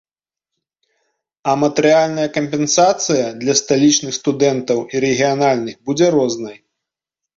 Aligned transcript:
А 1.51 1.53
матэрыяльная 1.63 2.25
кампенсацыя 2.39 3.27
для 3.43 3.53
сталічных 3.61 4.13
студэнтаў 4.21 4.79
і 4.97 5.03
рэгіянальных 5.05 5.75
будзе 5.91 6.07
рознай. 6.17 6.57